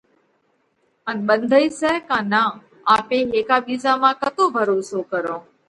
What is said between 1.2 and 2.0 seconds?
ٻنڌئِي سئہ